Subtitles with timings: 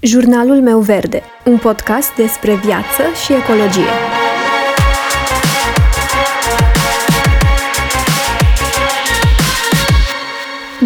[0.00, 3.90] Jurnalul meu verde, un podcast despre viață și ecologie.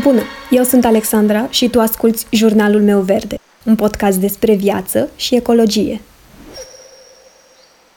[0.02, 5.34] Bună, eu sunt Alexandra și tu asculți Jurnalul meu verde, un podcast despre viață și
[5.34, 6.00] ecologie.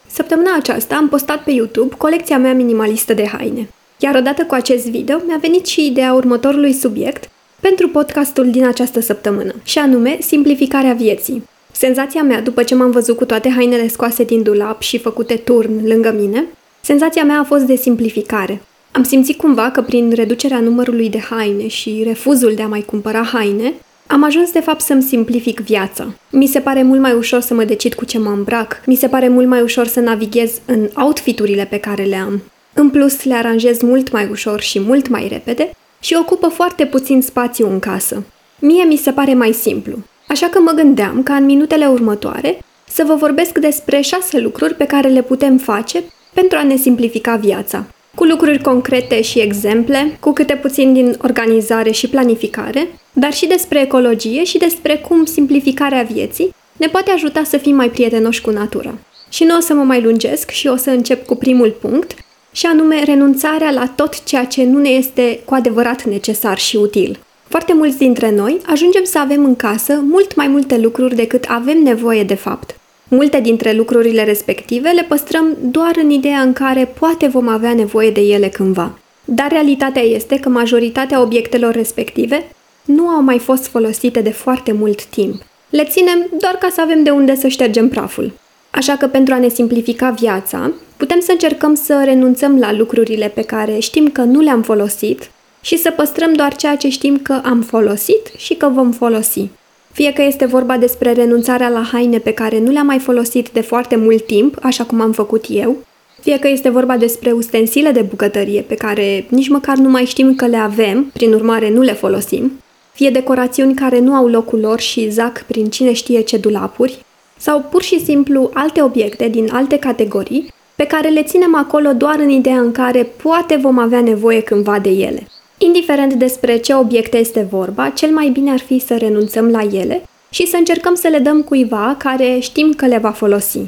[0.08, 3.70] Săptămâna aceasta am postat pe YouTube colecția mea minimalistă de haine.
[4.00, 7.30] Iar odată cu acest video mi-a venit și ideea următorului subiect
[7.70, 11.44] pentru podcastul din această săptămână, și anume simplificarea vieții.
[11.72, 15.88] Senzația mea, după ce m-am văzut cu toate hainele scoase din dulap și făcute turn
[15.88, 16.46] lângă mine,
[16.82, 18.62] senzația mea a fost de simplificare.
[18.92, 23.24] Am simțit cumva că prin reducerea numărului de haine și refuzul de a mai cumpăra
[23.24, 23.74] haine,
[24.08, 26.14] am ajuns de fapt să-mi simplific viața.
[26.32, 29.08] Mi se pare mult mai ușor să mă decid cu ce mă îmbrac, mi se
[29.08, 32.42] pare mult mai ușor să navighez în outfiturile pe care le am.
[32.74, 35.70] În plus, le aranjez mult mai ușor și mult mai repede
[36.06, 38.24] și ocupă foarte puțin spațiu în casă.
[38.60, 39.98] Mie mi se pare mai simplu,
[40.28, 44.86] așa că mă gândeam ca în minutele următoare să vă vorbesc despre șase lucruri pe
[44.86, 47.86] care le putem face pentru a ne simplifica viața.
[48.16, 53.82] Cu lucruri concrete și exemple, cu câte puțin din organizare și planificare, dar și despre
[53.82, 58.94] ecologie și despre cum simplificarea vieții ne poate ajuta să fim mai prietenoși cu natura.
[59.30, 62.25] Și nu o să mă mai lungesc și o să încep cu primul punct,
[62.56, 67.20] și anume renunțarea la tot ceea ce nu ne este cu adevărat necesar și util.
[67.48, 71.78] Foarte mulți dintre noi ajungem să avem în casă mult mai multe lucruri decât avem
[71.78, 72.76] nevoie de fapt.
[73.08, 78.10] Multe dintre lucrurile respective le păstrăm doar în ideea în care poate vom avea nevoie
[78.10, 78.98] de ele cândva.
[79.26, 82.50] Dar realitatea este că majoritatea obiectelor respective
[82.86, 85.42] nu au mai fost folosite de foarte mult timp.
[85.70, 88.32] Le ținem doar ca să avem de unde să ștergem praful.
[88.70, 93.42] Așa că pentru a ne simplifica viața, putem să încercăm să renunțăm la lucrurile pe
[93.42, 95.30] care știm că nu le-am folosit
[95.62, 99.50] și să păstrăm doar ceea ce știm că am folosit și că vom folosi.
[99.92, 103.62] Fie că este vorba despre renunțarea la haine pe care nu le-am mai folosit de
[103.62, 105.78] foarte mult timp, așa cum am făcut eu,
[106.22, 110.36] fie că este vorba despre ustensile de bucătărie pe care nici măcar nu mai știm
[110.36, 112.52] că le avem, prin urmare nu le folosim,
[112.94, 117.06] fie decorațiuni care nu au locul lor și zac prin cine știe ce dulapuri,
[117.38, 122.20] sau pur și simplu alte obiecte din alte categorii pe care le ținem acolo doar
[122.20, 125.28] în ideea în care poate vom avea nevoie cândva de ele.
[125.58, 130.04] Indiferent despre ce obiecte este vorba, cel mai bine ar fi să renunțăm la ele
[130.30, 133.60] și să încercăm să le dăm cuiva care știm că le va folosi.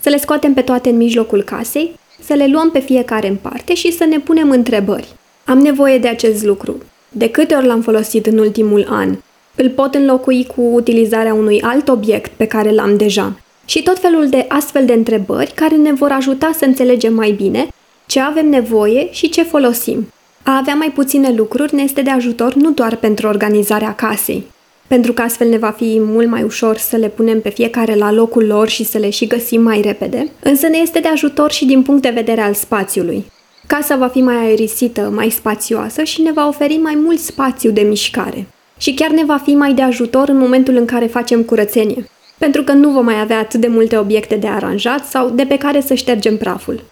[0.00, 3.74] Să le scoatem pe toate în mijlocul casei, să le luăm pe fiecare în parte
[3.74, 5.08] și să ne punem întrebări.
[5.44, 6.78] Am nevoie de acest lucru.
[7.08, 9.16] De câte ori l-am folosit în ultimul an?
[9.56, 13.32] Îl pot înlocui cu utilizarea unui alt obiect pe care l-am deja.
[13.64, 17.68] Și tot felul de astfel de întrebări care ne vor ajuta să înțelegem mai bine
[18.06, 20.12] ce avem nevoie și ce folosim.
[20.42, 24.46] A avea mai puține lucruri ne este de ajutor nu doar pentru organizarea casei,
[24.86, 28.12] pentru că astfel ne va fi mult mai ușor să le punem pe fiecare la
[28.12, 31.64] locul lor și să le și găsim mai repede, însă ne este de ajutor și
[31.64, 33.24] din punct de vedere al spațiului.
[33.66, 37.80] Casa va fi mai aerisită, mai spațioasă și ne va oferi mai mult spațiu de
[37.80, 38.46] mișcare
[38.78, 42.62] și chiar ne va fi mai de ajutor în momentul în care facem curățenie, pentru
[42.62, 45.80] că nu vom mai avea atât de multe obiecte de aranjat sau de pe care
[45.80, 46.82] să ștergem praful.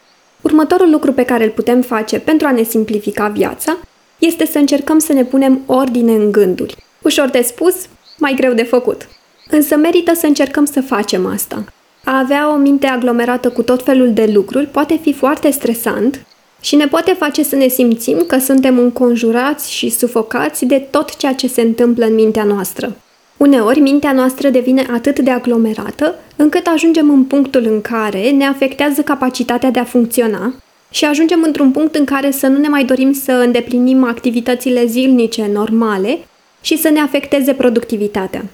[0.41, 3.79] Următorul lucru pe care îl putem face pentru a ne simplifica viața
[4.19, 6.77] este să încercăm să ne punem ordine în gânduri.
[7.03, 7.75] Ușor de spus,
[8.19, 9.09] mai greu de făcut.
[9.51, 11.65] Însă merită să încercăm să facem asta.
[12.05, 16.27] A avea o minte aglomerată cu tot felul de lucruri poate fi foarte stresant
[16.61, 21.35] și ne poate face să ne simțim că suntem înconjurați și sufocați de tot ceea
[21.35, 22.97] ce se întâmplă în mintea noastră.
[23.43, 29.03] Uneori, mintea noastră devine atât de aglomerată încât ajungem în punctul în care ne afectează
[29.03, 30.55] capacitatea de a funcționa
[30.91, 35.51] și ajungem într-un punct în care să nu ne mai dorim să îndeplinim activitățile zilnice
[35.53, 36.19] normale
[36.61, 38.45] și să ne afecteze productivitatea.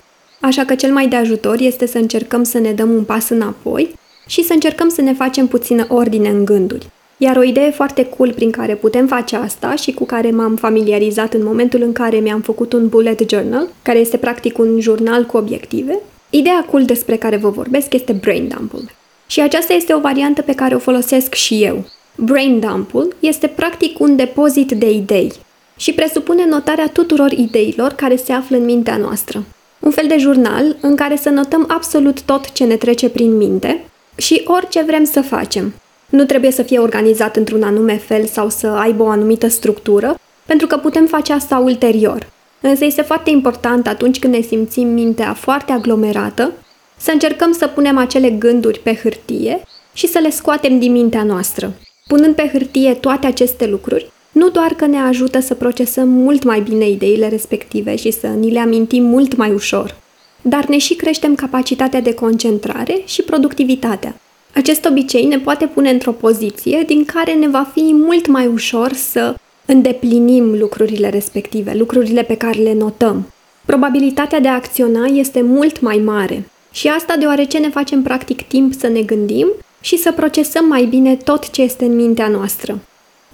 [0.40, 3.94] Așa că cel mai de ajutor este să încercăm să ne dăm un pas înapoi
[4.26, 6.86] și să încercăm să ne facem puțină ordine în gânduri.
[7.20, 11.34] Iar o idee foarte cool prin care putem face asta și cu care m-am familiarizat
[11.34, 15.36] în momentul în care mi-am făcut un bullet journal, care este practic un jurnal cu
[15.36, 15.98] obiective,
[16.30, 18.90] ideea cool despre care vă vorbesc este brain dump-ul.
[19.26, 21.84] Și aceasta este o variantă pe care o folosesc și eu.
[22.16, 25.32] Brain dump-ul este practic un depozit de idei
[25.76, 29.44] și presupune notarea tuturor ideilor care se află în mintea noastră.
[29.78, 33.84] Un fel de jurnal în care să notăm absolut tot ce ne trece prin minte
[34.16, 35.72] și orice vrem să facem,
[36.08, 40.66] nu trebuie să fie organizat într-un anume fel sau să aibă o anumită structură, pentru
[40.66, 42.26] că putem face asta ulterior.
[42.60, 46.52] Însă este foarte important atunci când ne simțim mintea foarte aglomerată,
[46.96, 49.62] să încercăm să punem acele gânduri pe hârtie
[49.92, 51.72] și să le scoatem din mintea noastră.
[52.06, 56.60] Punând pe hârtie toate aceste lucruri, nu doar că ne ajută să procesăm mult mai
[56.60, 59.96] bine ideile respective și să ni le amintim mult mai ușor,
[60.42, 64.20] dar ne și creștem capacitatea de concentrare și productivitatea.
[64.58, 68.92] Acest obicei ne poate pune într-o poziție din care ne va fi mult mai ușor
[68.92, 69.34] să
[69.66, 73.32] îndeplinim lucrurile respective, lucrurile pe care le notăm.
[73.66, 78.74] Probabilitatea de a acționa este mult mai mare și asta deoarece ne facem practic timp
[78.74, 79.46] să ne gândim
[79.80, 82.78] și să procesăm mai bine tot ce este în mintea noastră.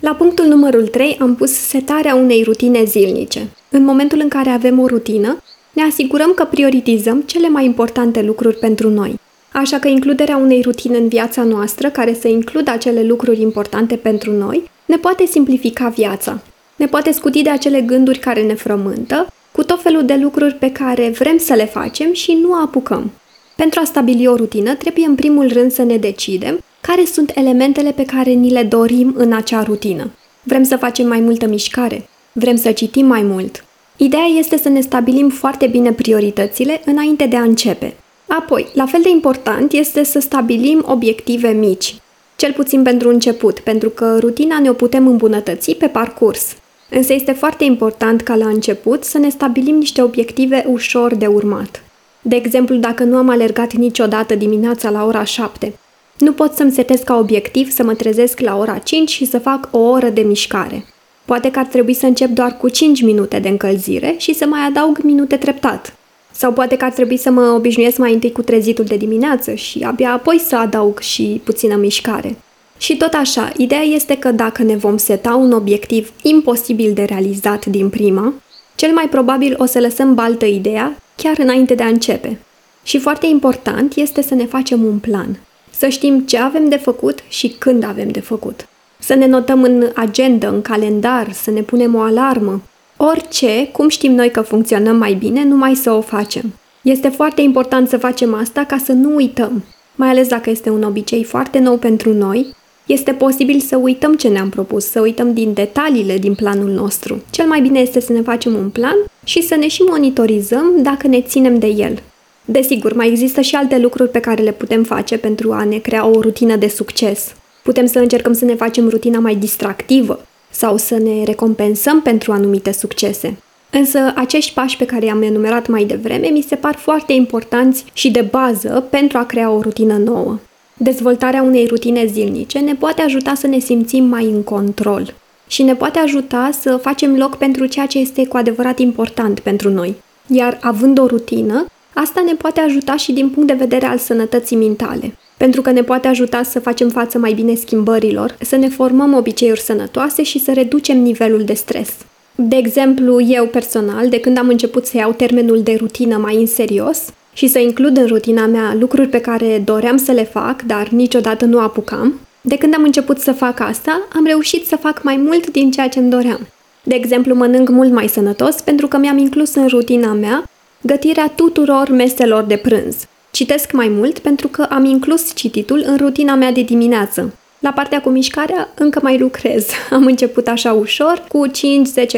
[0.01, 3.49] La punctul numărul 3 am pus setarea unei rutine zilnice.
[3.71, 5.43] În momentul în care avem o rutină,
[5.73, 9.23] ne asigurăm că prioritizăm cele mai importante lucruri pentru noi.
[9.57, 14.33] Așa că includerea unei rutine în viața noastră, care să includă acele lucruri importante pentru
[14.33, 16.41] noi, ne poate simplifica viața.
[16.77, 20.71] Ne poate scuti de acele gânduri care ne frământă, cu tot felul de lucruri pe
[20.73, 23.11] care vrem să le facem și nu apucăm.
[23.57, 27.93] Pentru a stabili o rutină, trebuie în primul rând să ne decidem care sunt elementele
[27.93, 30.11] pe care ni le dorim în acea rutină.
[30.43, 33.65] Vrem să facem mai multă mișcare, vrem să citim mai mult.
[33.97, 37.97] Ideea este să ne stabilim foarte bine prioritățile înainte de a începe.
[38.27, 41.95] Apoi, la fel de important este să stabilim obiective mici,
[42.37, 46.57] cel puțin pentru început, pentru că rutina ne-o putem îmbunătăți pe parcurs.
[46.91, 51.83] Însă este foarte important ca la început să ne stabilim niște obiective ușor de urmat.
[52.23, 55.79] De exemplu, dacă nu am alergat niciodată dimineața la ora 7,
[56.19, 59.69] nu pot să-mi setez ca obiectiv să mă trezesc la ora 5 și să fac
[59.71, 60.85] o oră de mișcare.
[61.25, 64.61] Poate că ar trebui să încep doar cu 5 minute de încălzire și să mai
[64.61, 65.97] adaug minute treptat.
[66.37, 69.83] Sau poate că ar trebui să mă obișnuiesc mai întâi cu trezitul de dimineață și
[69.83, 72.37] abia apoi să adaug și puțină mișcare.
[72.79, 77.67] Și tot așa, ideea este că dacă ne vom seta un obiectiv imposibil de realizat
[77.67, 78.35] din prima,
[78.75, 82.39] cel mai probabil o să lăsăm baltă ideea chiar înainte de a începe.
[82.83, 85.39] Și foarte important este să ne facem un plan.
[85.71, 88.69] Să știm ce avem de făcut și când avem de făcut.
[88.99, 92.63] Să ne notăm în agenda, în calendar, să ne punem o alarmă.
[93.11, 96.53] Orice, cum știm noi că funcționăm mai bine, numai să o facem.
[96.83, 99.65] Este foarte important să facem asta ca să nu uităm,
[99.95, 102.55] mai ales dacă este un obicei foarte nou pentru noi,
[102.87, 107.23] este posibil să uităm ce ne-am propus, să uităm din detaliile din planul nostru.
[107.31, 111.07] Cel mai bine este să ne facem un plan și să ne și monitorizăm dacă
[111.07, 112.03] ne ținem de el.
[112.45, 116.07] Desigur, mai există și alte lucruri pe care le putem face pentru a ne crea
[116.07, 117.35] o rutină de succes.
[117.63, 122.73] Putem să încercăm să ne facem rutina mai distractivă sau să ne recompensăm pentru anumite
[122.73, 123.37] succese.
[123.71, 128.11] Însă acești pași pe care i-am enumerat mai devreme mi se par foarte importanți și
[128.11, 130.39] de bază pentru a crea o rutină nouă.
[130.77, 135.15] Dezvoltarea unei rutine zilnice ne poate ajuta să ne simțim mai în control
[135.47, 139.71] și ne poate ajuta să facem loc pentru ceea ce este cu adevărat important pentru
[139.71, 139.95] noi.
[140.27, 144.57] Iar având o rutină, asta ne poate ajuta și din punct de vedere al sănătății
[144.57, 149.15] mentale, pentru că ne poate ajuta să facem față mai bine schimbărilor, să ne formăm
[149.15, 151.91] obiceiuri sănătoase și să reducem nivelul de stres.
[152.35, 156.47] De exemplu, eu personal, de când am început să iau termenul de rutină mai în
[156.47, 156.99] serios,
[157.33, 161.45] și să includ în rutina mea lucruri pe care doream să le fac, dar niciodată
[161.45, 165.51] nu apucam, de când am început să fac asta, am reușit să fac mai mult
[165.51, 166.49] din ceea ce îmi doream.
[166.83, 170.45] De exemplu, mănânc mult mai sănătos pentru că mi-am inclus în rutina mea
[170.81, 172.97] gătirea tuturor meselor de prânz.
[173.35, 177.35] Citesc mai mult pentru că am inclus cititul în rutina mea de dimineață.
[177.59, 179.67] La partea cu mișcarea încă mai lucrez.
[179.91, 181.49] Am început așa ușor, cu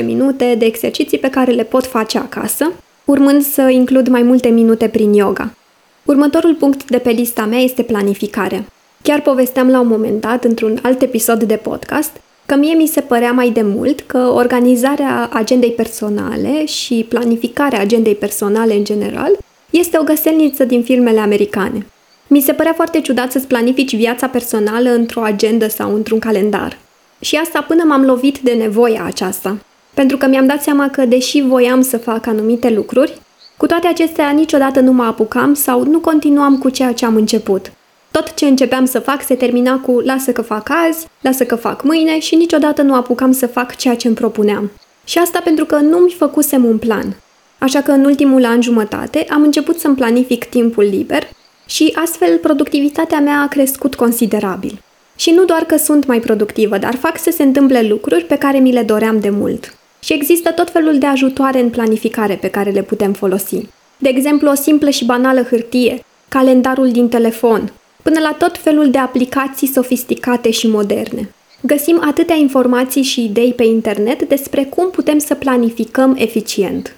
[0.01, 2.73] 5-10 minute de exerciții pe care le pot face acasă
[3.05, 5.55] urmând să includ mai multe minute prin yoga.
[6.05, 8.65] Următorul punct de pe lista mea este planificarea.
[9.03, 12.11] Chiar povesteam la un moment dat, într-un alt episod de podcast,
[12.47, 18.15] că mie mi se părea mai de mult că organizarea agendei personale și planificarea agendei
[18.15, 19.31] personale în general
[19.79, 21.87] este o găselniță din filmele americane.
[22.27, 26.79] Mi se părea foarte ciudat să-ți planifici viața personală într-o agendă sau într-un calendar.
[27.21, 29.57] Și asta până m-am lovit de nevoia aceasta.
[29.95, 33.21] Pentru că mi-am dat seama că, deși voiam să fac anumite lucruri,
[33.57, 37.73] cu toate acestea niciodată nu mă apucam sau nu continuam cu ceea ce am început.
[38.11, 41.83] Tot ce începeam să fac se termina cu lasă că fac azi, lasă că fac
[41.83, 44.71] mâine și niciodată nu apucam să fac ceea ce îmi propuneam.
[45.05, 47.17] Și asta pentru că nu mi făcusem un plan.
[47.59, 51.29] Așa că în ultimul an jumătate am început să-mi planific timpul liber
[51.67, 54.81] și astfel productivitatea mea a crescut considerabil.
[55.17, 58.59] Și nu doar că sunt mai productivă, dar fac să se întâmple lucruri pe care
[58.59, 59.77] mi le doream de mult.
[60.01, 63.69] Și există tot felul de ajutoare în planificare pe care le putem folosi.
[63.99, 67.73] De exemplu, o simplă și banală hârtie, calendarul din telefon,
[68.03, 71.35] până la tot felul de aplicații sofisticate și moderne.
[71.61, 76.97] Găsim atâtea informații și idei pe internet despre cum putem să planificăm eficient.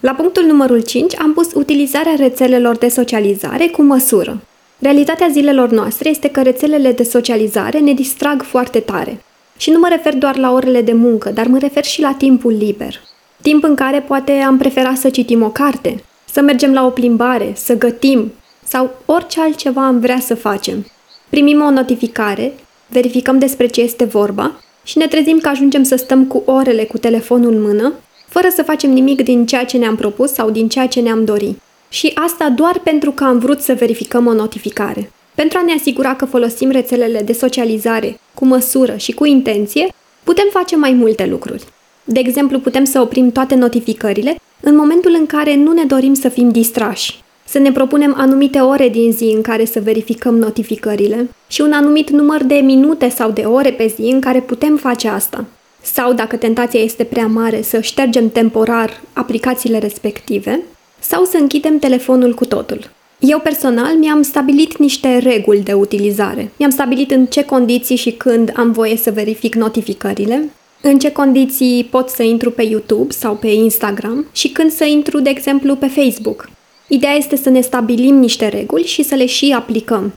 [0.00, 4.40] La punctul numărul 5 am pus utilizarea rețelelor de socializare cu măsură.
[4.78, 9.24] Realitatea zilelor noastre este că rețelele de socializare ne distrag foarte tare.
[9.56, 12.52] Și nu mă refer doar la orele de muncă, dar mă refer și la timpul
[12.52, 13.00] liber.
[13.42, 16.02] Timp în care poate am preferat să citim o carte,
[16.32, 18.32] să mergem la o plimbare, să gătim
[18.64, 20.86] sau orice altceva am vrea să facem.
[21.28, 22.52] Primim o notificare,
[22.86, 26.98] verificăm despre ce este vorba și ne trezim că ajungem să stăm cu orele cu
[26.98, 27.92] telefonul în mână,
[28.40, 31.58] fără să facem nimic din ceea ce ne-am propus sau din ceea ce ne-am dorit.
[31.88, 35.10] Și asta doar pentru că am vrut să verificăm o notificare.
[35.34, 39.86] Pentru a ne asigura că folosim rețelele de socializare cu măsură și cu intenție,
[40.24, 41.64] putem face mai multe lucruri.
[42.04, 46.28] De exemplu, putem să oprim toate notificările în momentul în care nu ne dorim să
[46.28, 47.22] fim distrași.
[47.44, 52.10] Să ne propunem anumite ore din zi în care să verificăm notificările și un anumit
[52.10, 55.44] număr de minute sau de ore pe zi în care putem face asta.
[55.92, 60.60] Sau, dacă tentația este prea mare, să ștergem temporar aplicațiile respective
[60.98, 62.90] sau să închidem telefonul cu totul.
[63.18, 66.50] Eu personal mi-am stabilit niște reguli de utilizare.
[66.58, 70.50] Mi-am stabilit în ce condiții și când am voie să verific notificările,
[70.82, 75.20] în ce condiții pot să intru pe YouTube sau pe Instagram și când să intru,
[75.20, 76.50] de exemplu, pe Facebook.
[76.88, 80.12] Ideea este să ne stabilim niște reguli și să le și aplicăm.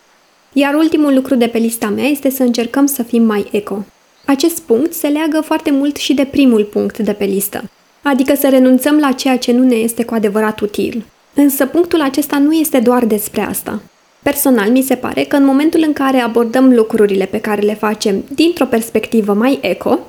[0.53, 3.85] Iar ultimul lucru de pe lista mea este să încercăm să fim mai eco.
[4.31, 7.69] Acest punct se leagă foarte mult și de primul punct de pe listă,
[8.01, 11.05] adică să renunțăm la ceea ce nu ne este cu adevărat util.
[11.33, 13.81] Însă punctul acesta nu este doar despre asta.
[14.21, 18.23] Personal, mi se pare că în momentul în care abordăm lucrurile pe care le facem
[18.35, 19.99] dintr-o perspectivă mai eco,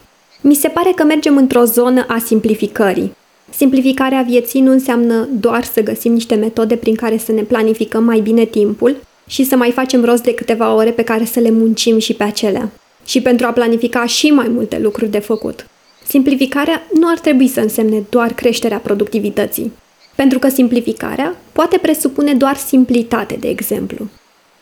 [0.41, 3.17] mi se pare că mergem într-o zonă a simplificării.
[3.51, 8.21] Simplificarea vieții nu înseamnă doar să găsim niște metode prin care să ne planificăm mai
[8.21, 11.99] bine timpul și să mai facem rost de câteva ore pe care să le muncim
[11.99, 12.71] și pe acelea.
[13.05, 15.67] Și pentru a planifica și mai multe lucruri de făcut.
[16.07, 19.73] Simplificarea nu ar trebui să însemne doar creșterea productivității,
[20.15, 24.09] pentru că simplificarea poate presupune doar simplitate, de exemplu.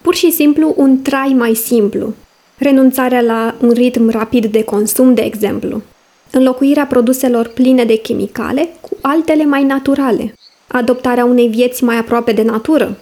[0.03, 2.15] Pur și simplu un trai mai simplu,
[2.59, 5.83] renunțarea la un ritm rapid de consum, de exemplu,
[6.31, 10.35] înlocuirea produselor pline de chimicale cu altele mai naturale,
[10.67, 12.97] adoptarea unei vieți mai aproape de natură.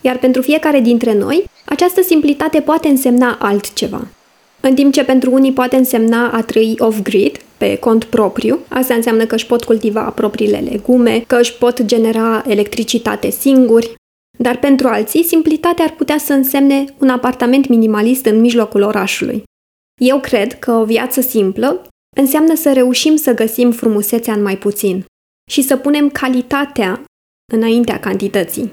[0.00, 4.06] Iar pentru fiecare dintre noi, această simplitate poate însemna altceva.
[4.60, 9.26] În timp ce pentru unii poate însemna a trăi off-grid, pe cont propriu, asta înseamnă
[9.26, 13.94] că își pot cultiva propriile legume, că își pot genera electricitate singuri,
[14.38, 19.42] dar pentru alții, simplitatea ar putea să însemne un apartament minimalist în mijlocul orașului.
[20.00, 25.04] Eu cred că o viață simplă înseamnă să reușim să găsim frumusețea în mai puțin
[25.50, 27.04] și să punem calitatea
[27.52, 28.70] înaintea cantității.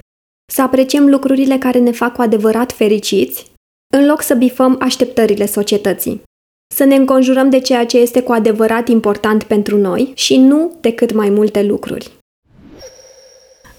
[0.51, 3.51] Să apreciem lucrurile care ne fac cu adevărat fericiți,
[3.95, 6.21] în loc să bifăm așteptările societății.
[6.75, 10.93] Să ne înconjurăm de ceea ce este cu adevărat important pentru noi și nu de
[10.93, 12.11] cât mai multe lucruri.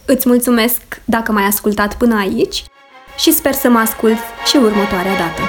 [0.07, 2.65] Îți mulțumesc dacă m-ai ascultat până aici
[3.19, 5.43] și sper să mă ascult și următoarea dată.